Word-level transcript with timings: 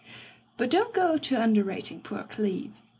But 0.57 0.71
don't 0.71 0.95
go 0.95 1.19
to 1.19 1.39
underrating 1.39 2.01
poor 2.01 2.23
Cleeve. 2.23 2.81